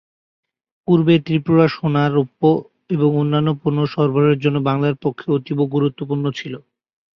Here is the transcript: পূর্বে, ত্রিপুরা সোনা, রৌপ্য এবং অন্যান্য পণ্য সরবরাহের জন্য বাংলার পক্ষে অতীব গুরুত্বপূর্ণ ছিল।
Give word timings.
পূর্বে, 0.87 1.15
ত্রিপুরা 1.19 1.65
সোনা, 1.67 2.03
রৌপ্য 2.07 2.41
এবং 2.89 3.09
অন্যান্য 3.15 3.49
পণ্য 3.61 3.79
সরবরাহের 3.87 4.41
জন্য 4.43 4.57
বাংলার 4.69 4.95
পক্ষে 5.03 5.27
অতীব 5.37 5.59
গুরুত্বপূর্ণ 5.73 6.25
ছিল। 6.31 6.53